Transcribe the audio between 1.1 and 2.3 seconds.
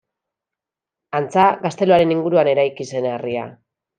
Antza, gazteluaren